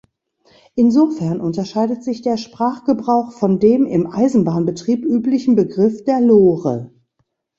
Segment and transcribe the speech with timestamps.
[0.73, 6.91] Insofern unterscheidet sich der Sprachgebrauch von dem im Eisenbahnbetrieb üblichen Begriff der Lore.